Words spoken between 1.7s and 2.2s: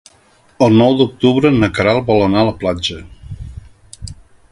Queralt